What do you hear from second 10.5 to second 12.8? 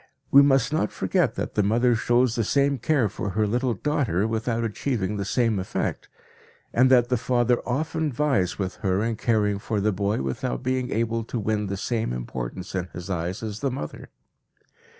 being able to win the same importance